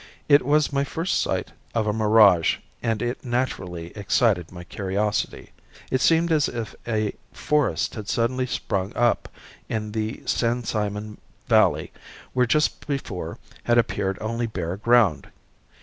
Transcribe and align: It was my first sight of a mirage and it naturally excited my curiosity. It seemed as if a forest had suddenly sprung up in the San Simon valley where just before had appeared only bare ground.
It 0.27 0.43
was 0.43 0.73
my 0.73 0.83
first 0.83 1.19
sight 1.21 1.51
of 1.75 1.85
a 1.85 1.93
mirage 1.93 2.57
and 2.81 3.03
it 3.03 3.23
naturally 3.23 3.91
excited 3.95 4.51
my 4.51 4.63
curiosity. 4.63 5.51
It 5.91 6.01
seemed 6.01 6.31
as 6.31 6.49
if 6.49 6.73
a 6.87 7.13
forest 7.31 7.93
had 7.93 8.09
suddenly 8.09 8.47
sprung 8.47 8.93
up 8.95 9.29
in 9.69 9.91
the 9.91 10.23
San 10.25 10.63
Simon 10.63 11.19
valley 11.47 11.91
where 12.33 12.47
just 12.47 12.87
before 12.87 13.37
had 13.65 13.77
appeared 13.77 14.17
only 14.21 14.47
bare 14.47 14.75
ground. 14.75 15.27